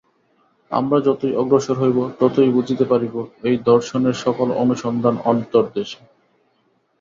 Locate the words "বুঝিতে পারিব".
2.49-3.15